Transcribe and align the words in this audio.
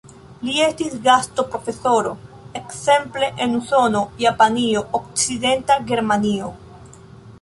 Li 0.45 0.53
estis 0.67 0.95
gastoprofesoro 1.07 2.13
ekzemple 2.61 3.29
en 3.47 3.53
Usono, 3.59 4.01
Japanio, 4.25 4.83
Okcidenta 5.01 5.79
Germanio. 5.93 6.51